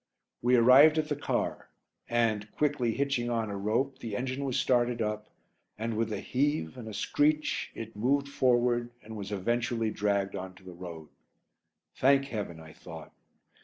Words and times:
We 0.41 0.55
arrived 0.55 0.97
at 0.97 1.09
the 1.09 1.15
car 1.15 1.69
and, 2.09 2.51
quickly 2.53 2.93
hitching 2.93 3.29
on 3.29 3.51
a 3.51 3.55
rope, 3.55 3.99
the 3.99 4.15
engine 4.15 4.43
was 4.45 4.57
started 4.59 4.99
up 4.99 5.29
and, 5.77 5.95
with 5.95 6.11
a 6.11 6.19
heave 6.19 6.75
and 6.75 6.87
a 6.87 6.93
screech, 6.95 7.71
it 7.75 7.95
moved 7.95 8.27
forward 8.27 8.89
and 9.03 9.15
was 9.15 9.31
eventually 9.31 9.91
dragged 9.91 10.35
on 10.35 10.55
to 10.55 10.63
the 10.63 10.73
road. 10.73 11.09
"Thank 11.97 12.25
Heaven," 12.25 12.59
I 12.59 12.73
thought. 12.73 13.13